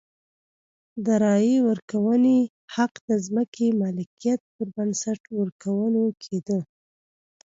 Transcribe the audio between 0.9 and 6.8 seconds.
د رایې ورکونې حق د ځمکې مالکیت پر بنسټ ورکول کېده.